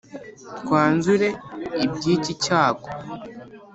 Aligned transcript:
twanzure 0.59 1.27
iby’iki 1.85 2.33
cyago. 2.43 2.87